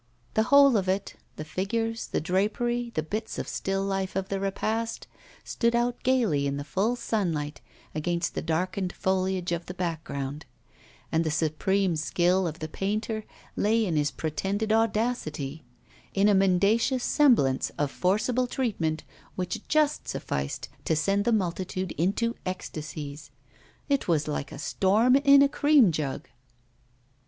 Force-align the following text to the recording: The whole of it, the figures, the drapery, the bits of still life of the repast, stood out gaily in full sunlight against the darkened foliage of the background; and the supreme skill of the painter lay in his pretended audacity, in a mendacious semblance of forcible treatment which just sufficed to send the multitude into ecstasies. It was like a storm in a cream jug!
The 0.33 0.41
whole 0.49 0.77
of 0.77 0.89
it, 0.89 1.13
the 1.35 1.45
figures, 1.45 2.07
the 2.07 2.19
drapery, 2.19 2.89
the 2.95 3.03
bits 3.03 3.37
of 3.37 3.47
still 3.47 3.83
life 3.83 4.15
of 4.15 4.29
the 4.29 4.39
repast, 4.39 5.05
stood 5.43 5.75
out 5.75 6.01
gaily 6.01 6.47
in 6.47 6.63
full 6.63 6.95
sunlight 6.95 7.61
against 7.93 8.33
the 8.33 8.41
darkened 8.41 8.93
foliage 8.93 9.51
of 9.51 9.67
the 9.67 9.75
background; 9.75 10.47
and 11.11 11.23
the 11.23 11.29
supreme 11.29 11.95
skill 11.95 12.47
of 12.47 12.57
the 12.57 12.67
painter 12.67 13.25
lay 13.55 13.85
in 13.85 13.95
his 13.95 14.09
pretended 14.09 14.71
audacity, 14.73 15.63
in 16.15 16.27
a 16.27 16.33
mendacious 16.33 17.03
semblance 17.03 17.69
of 17.77 17.91
forcible 17.91 18.47
treatment 18.47 19.03
which 19.35 19.67
just 19.67 20.07
sufficed 20.07 20.67
to 20.83 20.95
send 20.95 21.25
the 21.25 21.31
multitude 21.31 21.91
into 21.91 22.35
ecstasies. 22.43 23.29
It 23.87 24.07
was 24.07 24.27
like 24.27 24.51
a 24.51 24.57
storm 24.57 25.15
in 25.17 25.43
a 25.43 25.47
cream 25.47 25.91
jug! 25.91 26.27